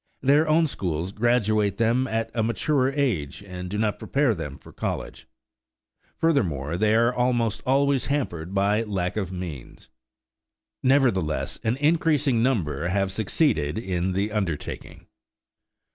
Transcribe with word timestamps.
Their 0.23 0.47
own 0.49 0.65
schools 0.65 1.11
graduate 1.11 1.77
them 1.77 2.07
at 2.07 2.31
a 2.33 2.41
mature 2.41 2.89
age 2.91 3.43
and 3.43 3.69
do 3.69 3.77
not 3.77 3.99
prepare 3.99 4.33
them 4.33 4.57
for 4.57 4.73
college. 4.73 5.27
Furthermore, 6.17 6.75
they 6.75 6.95
are 6.95 7.13
almost 7.13 7.61
always 7.67 8.05
hampered 8.07 8.51
by 8.55 8.81
lack 8.81 9.15
of 9.15 9.31
means. 9.31 9.89
Nevertheless, 10.81 11.59
an 11.63 11.75
increasing 11.77 12.41
number 12.41 12.87
have 12.87 13.11
succeeded 13.11 13.77
in 13.77 14.13
the 14.13 14.31
undertaking. 14.31 15.05